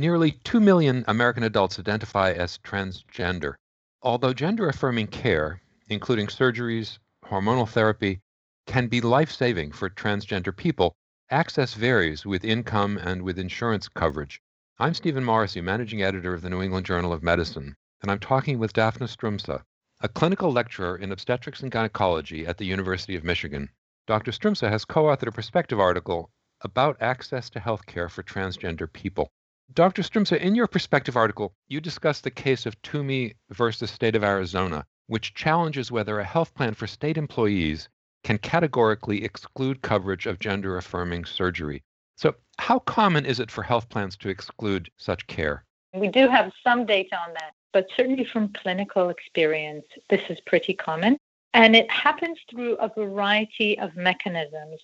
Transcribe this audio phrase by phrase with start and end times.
[0.00, 3.56] Nearly 2 million American adults identify as transgender.
[4.00, 8.20] Although gender affirming care, including surgeries, hormonal therapy,
[8.64, 10.94] can be life saving for transgender people,
[11.30, 14.40] access varies with income and with insurance coverage.
[14.78, 18.60] I'm Stephen Morrissey, managing editor of the New England Journal of Medicine, and I'm talking
[18.60, 19.64] with Daphna Stroumsa,
[20.00, 23.68] a clinical lecturer in obstetrics and gynecology at the University of Michigan.
[24.06, 24.30] Dr.
[24.30, 26.30] Stroumsa has co authored a perspective article
[26.60, 29.32] about access to health care for transgender people.
[29.74, 30.02] Dr.
[30.02, 34.86] Stroumsa, in your perspective article, you discuss the case of Toomey versus State of Arizona,
[35.08, 37.88] which challenges whether a health plan for state employees
[38.24, 41.82] can categorically exclude coverage of gender affirming surgery.
[42.16, 45.64] So, how common is it for health plans to exclude such care?
[45.94, 50.74] We do have some data on that, but certainly from clinical experience, this is pretty
[50.74, 51.18] common.
[51.54, 54.80] And it happens through a variety of mechanisms.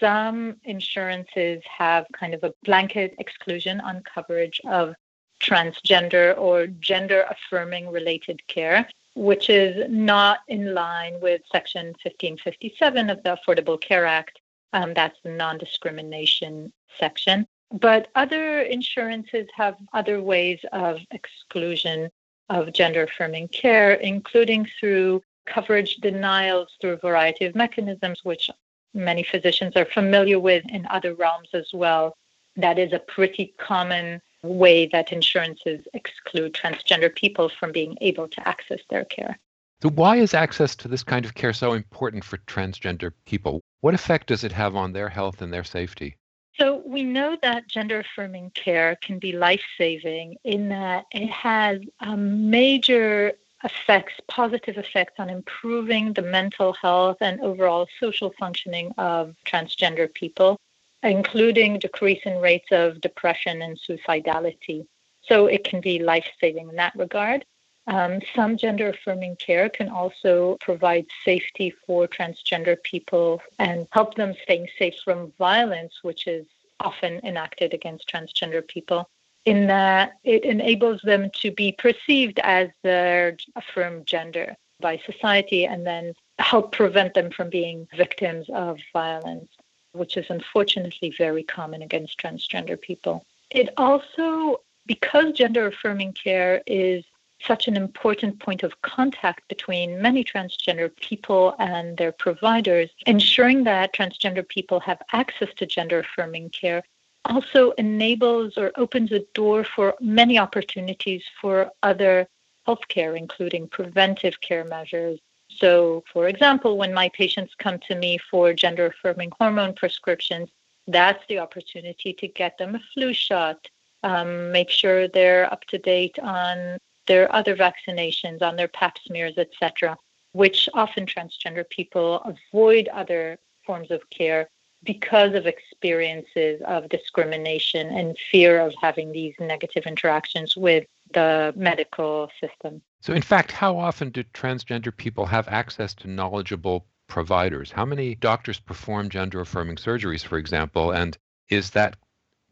[0.00, 4.94] Some insurances have kind of a blanket exclusion on coverage of
[5.40, 13.22] transgender or gender affirming related care, which is not in line with Section 1557 of
[13.22, 14.38] the Affordable Care Act.
[14.72, 17.46] Um, that's the non discrimination section.
[17.72, 22.10] But other insurances have other ways of exclusion
[22.48, 28.50] of gender affirming care, including through coverage denials through a variety of mechanisms, which
[28.94, 32.16] many physicians are familiar with in other realms as well.
[32.56, 38.48] That is a pretty common way that insurances exclude transgender people from being able to
[38.48, 39.38] access their care.
[39.82, 43.60] So, why is access to this kind of care so important for transgender people?
[43.80, 46.16] What effect does it have on their health and their safety?
[46.54, 51.80] So, we know that gender affirming care can be life saving in that it has
[52.00, 53.32] a major
[53.64, 60.58] effects, positive effects on improving the mental health and overall social functioning of transgender people,
[61.02, 64.86] including decrease in rates of depression and suicidality.
[65.22, 67.44] So it can be life saving in that regard.
[67.86, 74.34] Um, some gender affirming care can also provide safety for transgender people and help them
[74.42, 76.46] staying safe from violence, which is
[76.78, 79.08] often enacted against transgender people
[79.44, 85.64] in that it enables them to be perceived as uh, their affirmed gender by society
[85.64, 89.48] and then help prevent them from being victims of violence,
[89.92, 93.24] which is unfortunately very common against transgender people.
[93.50, 97.04] It also, because gender affirming care is
[97.44, 103.92] such an important point of contact between many transgender people and their providers, ensuring that
[103.92, 106.82] transgender people have access to gender affirming care
[107.24, 112.26] also enables or opens a door for many opportunities for other
[112.66, 115.18] healthcare, including preventive care measures.
[115.48, 120.48] So, for example, when my patients come to me for gender affirming hormone prescriptions,
[120.86, 123.68] that's the opportunity to get them a flu shot,
[124.02, 129.38] um, make sure they're up to date on their other vaccinations, on their pap smears,
[129.38, 129.96] etc.,
[130.32, 134.48] which often transgender people avoid other forms of care
[134.84, 142.30] because of experiences of discrimination and fear of having these negative interactions with the medical
[142.40, 142.82] system.
[143.00, 147.70] So, in fact, how often do transgender people have access to knowledgeable providers?
[147.70, 150.92] How many doctors perform gender affirming surgeries, for example?
[150.92, 151.16] And
[151.48, 151.96] is that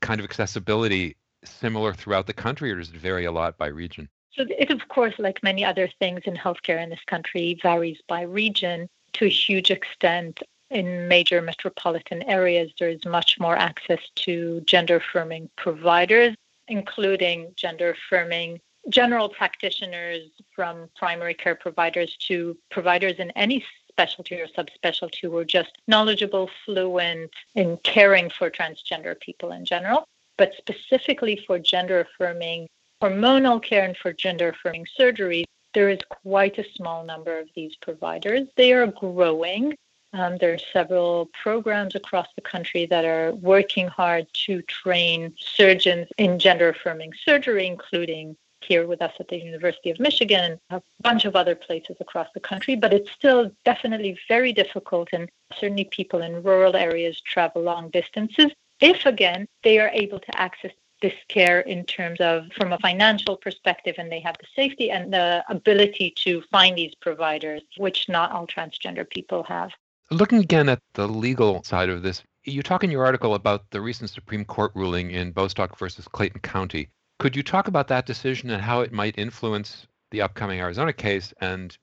[0.00, 4.08] kind of accessibility similar throughout the country, or does it vary a lot by region?
[4.32, 8.22] So, it, of course, like many other things in healthcare in this country, varies by
[8.22, 14.60] region to a huge extent in major metropolitan areas, there is much more access to
[14.62, 16.34] gender affirming providers,
[16.69, 24.47] including gender affirming general practitioners from primary care providers to providers in any specialty or
[24.47, 30.06] subspecialty who are just knowledgeable, fluent in caring for transgender people in general,
[30.38, 32.66] but specifically for gender affirming
[33.03, 35.44] hormonal care and for gender affirming surgery.
[35.75, 38.48] There is quite a small number of these providers.
[38.56, 39.76] They are growing.
[40.12, 46.09] Um, there are several programs across the country that are working hard to train surgeons
[46.19, 50.83] in gender affirming surgery, including here with us at the University of Michigan, and a
[51.03, 55.09] bunch of other places across the country, but it's still definitely very difficult.
[55.12, 58.53] And certainly people in rural areas travel long distances.
[58.80, 60.72] If, again, they are able to access
[61.03, 65.13] this care in terms of from a financial perspective and they have the safety and
[65.13, 69.71] the ability to find these providers, which not all transgender people have.
[70.12, 73.80] Looking again at the legal side of this, you talk in your article about the
[73.80, 76.89] recent Supreme Court ruling in Bostock versus Clayton County.
[77.21, 81.33] Could you talk about that decision and how it might influence the upcoming Arizona case
[81.41, 81.78] and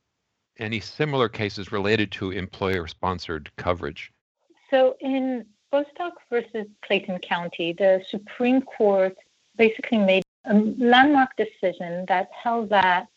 [0.60, 4.12] any similar cases related to employer sponsored coverage?
[4.70, 9.16] So, in Bostock versus Clayton County, the Supreme Court
[9.56, 13.08] basically made a landmark decision that held that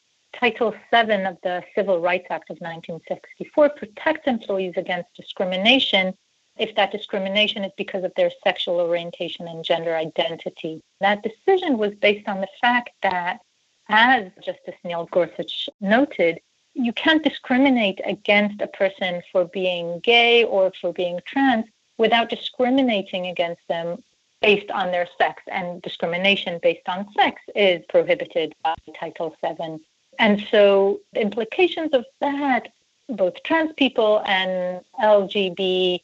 [0.40, 6.14] Title VII of the Civil Rights Act of 1964 protects employees against discrimination
[6.56, 10.80] if that discrimination is because of their sexual orientation and gender identity.
[11.02, 13.40] That decision was based on the fact that,
[13.90, 16.40] as Justice Neil Gorsuch noted,
[16.72, 21.66] you can't discriminate against a person for being gay or for being trans
[21.98, 24.02] without discriminating against them
[24.40, 25.42] based on their sex.
[25.48, 29.80] And discrimination based on sex is prohibited by Title VII
[30.18, 32.68] and so the implications of that,
[33.08, 36.00] both trans people and LGBTQ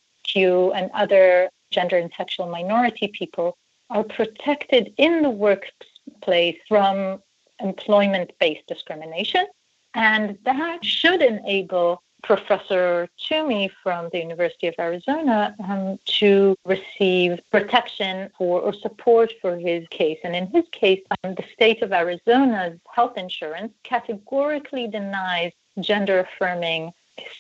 [0.75, 3.57] and other gender and sexual minority people,
[3.91, 7.23] are protected in the workplace from
[7.61, 9.47] employment based discrimination.
[9.95, 18.31] And that should enable Professor Toomey from the University of Arizona um, to receive protection
[18.37, 20.19] for or support for his case.
[20.25, 26.91] And in his case, um, the state of Arizona's health insurance categorically denies gender affirming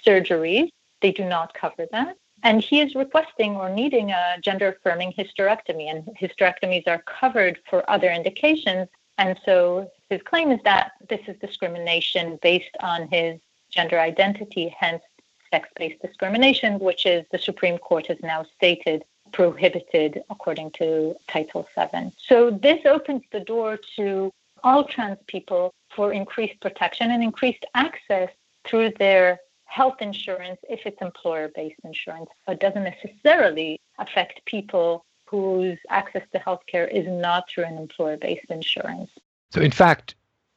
[0.06, 0.68] surgeries.
[1.02, 2.16] They do not cover that.
[2.44, 7.88] And he is requesting or needing a gender affirming hysterectomy, and hysterectomies are covered for
[7.90, 8.86] other indications.
[9.18, 13.40] And so his claim is that this is discrimination based on his
[13.76, 15.02] gender identity, hence
[15.50, 21.68] sex based discrimination, which is the Supreme Court has now stated prohibited according to Title
[21.76, 22.12] VII.
[22.16, 24.32] So this opens the door to
[24.64, 28.30] all trans people for increased protection and increased access
[28.64, 32.30] through their health insurance if it's employer based insurance.
[32.48, 38.48] It doesn't necessarily affect people whose access to healthcare is not through an employer based
[38.48, 39.10] insurance.
[39.50, 40.14] So, in fact,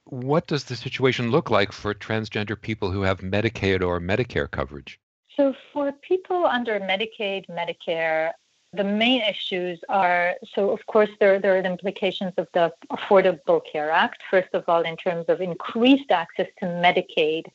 [0.10, 5.00] what does the situation look like for transgender people who have Medicaid or Medicare coverage?
[5.36, 8.32] So, for people under Medicaid, Medicare,
[8.74, 13.62] the main issues are so, of course, there, there are the implications of the Affordable
[13.72, 14.22] Care Act.
[14.30, 17.46] First of all, in terms of increased access to Medicaid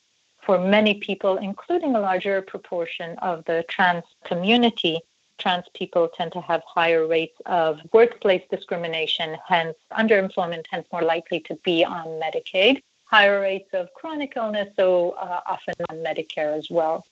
[0.45, 5.01] for many people, including a larger proportion of the trans community
[5.39, 11.41] trans people tend to have higher rates of workplace discrimination, hence underemployment, hence more likely
[11.41, 16.69] to be on Medicaid, higher rates of chronic illness, so uh, often on Medicare as
[16.71, 17.05] well.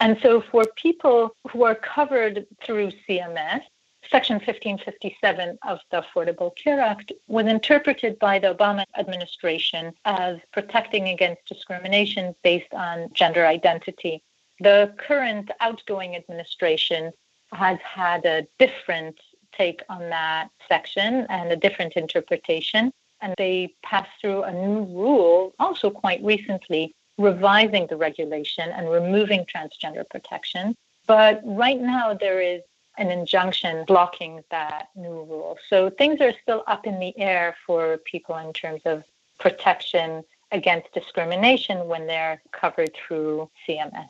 [0.00, 3.62] And so for people who are covered through CMS,
[4.10, 11.08] Section 1557 of the Affordable Care Act was interpreted by the Obama administration as protecting
[11.08, 14.22] against discrimination based on gender identity.
[14.60, 17.12] The current outgoing administration
[17.52, 19.18] has had a different
[19.56, 22.92] take on that section and a different interpretation.
[23.20, 29.46] And they passed through a new rule also quite recently, revising the regulation and removing
[29.46, 30.74] transgender protection.
[31.06, 32.60] But right now, there is
[32.98, 35.58] an injunction blocking that new rule.
[35.68, 39.04] So things are still up in the air for people in terms of
[39.38, 44.08] protection against discrimination when they're covered through CMS.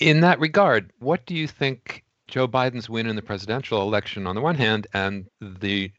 [0.00, 4.36] In that regard, what do you think Joe Biden's win in the presidential election on
[4.36, 5.90] the one hand and the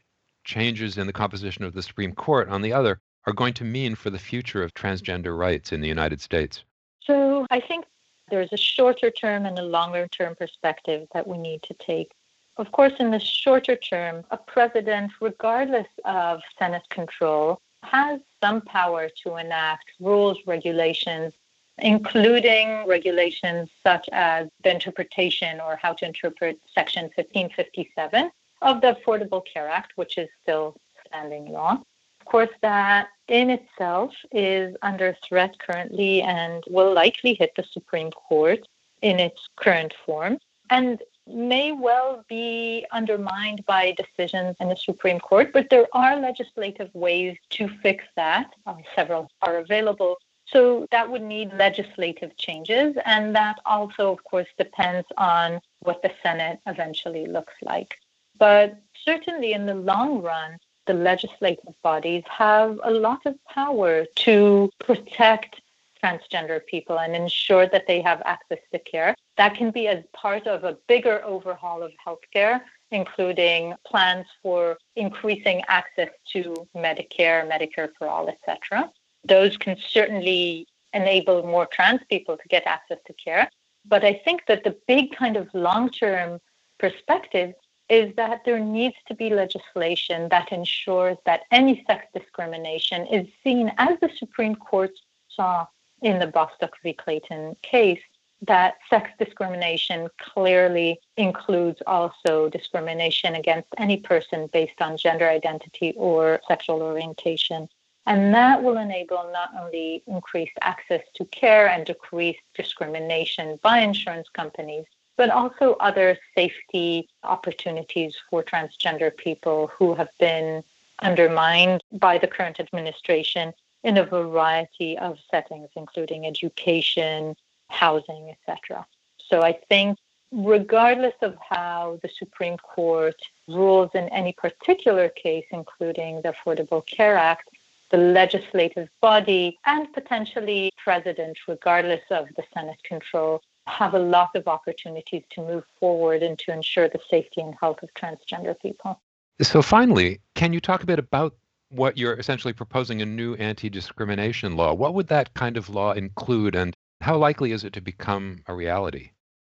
[0.46, 3.96] changes in the composition of the Supreme Court on the other are going to mean
[3.96, 6.64] for the future of transgender rights in the United States?
[7.02, 7.86] So I think
[8.30, 12.14] there's a shorter term and a longer term perspective that we need to take.
[12.58, 19.10] Of course, in the shorter term, a president, regardless of Senate control, has some power
[19.24, 21.34] to enact rules, regulations
[21.82, 29.42] including regulations such as the interpretation or how to interpret Section 1557 of the Affordable
[29.52, 30.76] Care Act, which is still
[31.08, 31.82] standing law.
[32.22, 38.12] Of course, that in itself is under threat currently and will likely hit the Supreme
[38.12, 38.60] Court
[39.02, 40.38] in its current form
[40.70, 46.90] and may well be undermined by decisions in the Supreme Court, but there are legislative
[46.94, 48.52] ways to fix that.
[48.66, 50.18] Uh, several are available
[50.52, 56.12] so that would need legislative changes, and that also, of course, depends on what the
[56.22, 57.98] Senate eventually looks like.
[58.38, 64.70] But certainly in the long run, the legislative bodies have a lot of power to
[64.80, 65.62] protect
[66.04, 69.16] transgender people and ensure that they have access to care.
[69.38, 75.62] That can be as part of a bigger overhaul of healthcare, including plans for increasing
[75.68, 78.92] access to Medicare, Medicare for all, etc
[79.24, 83.50] those can certainly enable more trans people to get access to care.
[83.86, 86.40] But I think that the big kind of long term
[86.80, 87.54] perspective
[87.90, 93.72] is that there needs to be legislation that ensures that any sex discrimination is seen,
[93.78, 94.92] as the Supreme Court
[95.28, 95.66] saw
[96.02, 96.94] in the Bostock v.
[96.94, 98.00] Clayton case,
[98.48, 106.40] that sex discrimination clearly includes also discrimination against any person based on gender identity or
[106.48, 107.68] sexual orientation.
[108.06, 114.28] And that will enable not only increased access to care and decreased discrimination by insurance
[114.30, 114.86] companies,
[115.18, 120.64] but also other safety opportunities for transgender people who have been
[121.02, 123.54] undermined by the current administration
[123.84, 127.36] in a variety of settings, including education,
[127.70, 128.86] housing, etc.
[129.18, 129.98] So I think,
[130.32, 137.18] regardless of how the Supreme Court rules in any particular case, including the Affordable Care
[137.18, 137.50] Act,
[137.92, 144.48] the legislative body and potentially president, regardless of the Senate control, have a lot of
[144.48, 149.00] opportunities to move forward and to ensure the safety and health of transgender people.
[149.42, 151.36] So, finally, can you talk a bit about
[151.70, 154.74] what you're essentially proposing a new anti discrimination law?
[154.74, 158.54] What would that kind of law include, and how likely is it to become a
[158.54, 159.12] reality?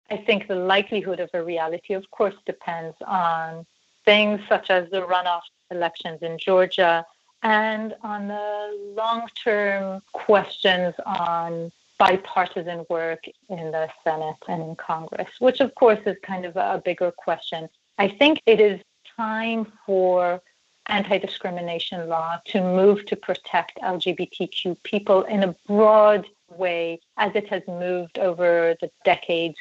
[0.09, 3.65] I think the likelihood of a reality, of course, depends on
[4.05, 7.05] things such as the runoff elections in Georgia
[7.43, 15.29] and on the long term questions on bipartisan work in the Senate and in Congress,
[15.39, 17.67] which of course is kind of a bigger question.
[17.97, 18.79] I think it is
[19.17, 20.41] time for
[20.87, 26.25] anti discrimination law to move to protect LGBTQ people in a broad
[26.55, 29.55] way as it has moved over the decades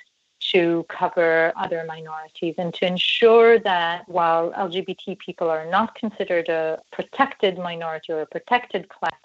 [0.57, 6.81] to cover other minorities and to ensure that while LGBT people are not considered a
[6.93, 9.21] protected minority or a protected class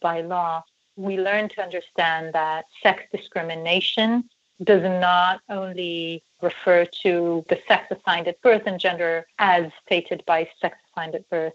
[0.00, 0.64] by law,
[0.96, 4.24] we learn to understand that sex discrimination
[4.64, 10.48] does not only refer to the sex assigned at birth and gender as stated by
[10.58, 11.52] sex assigned at birth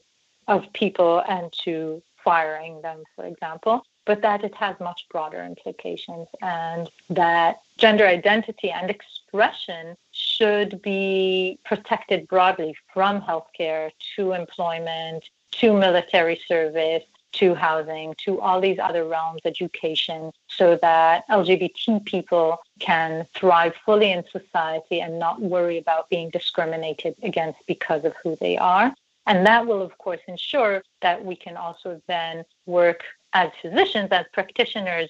[0.47, 6.27] of people and to firing them, for example, but that it has much broader implications
[6.41, 15.73] and that gender identity and expression should be protected broadly from healthcare to employment to
[15.73, 23.27] military service to housing, to all these other realms, education, so that LGBT people can
[23.35, 28.57] thrive fully in society and not worry about being discriminated against because of who they
[28.57, 28.95] are.
[29.27, 33.03] And that will, of course, ensure that we can also then work
[33.37, 35.09] as physicians, as practitioners,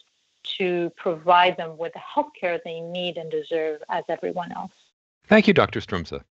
[0.58, 4.74] to provide them with the health care they need and deserve as everyone else.
[5.28, 5.80] Thank you, Dr.
[5.80, 6.22] Stroumsa.